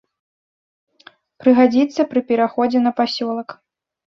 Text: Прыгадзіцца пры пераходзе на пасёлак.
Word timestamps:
Прыгадзіцца 1.45 2.01
пры 2.15 2.25
пераходзе 2.33 2.79
на 2.87 2.91
пасёлак. 3.03 3.49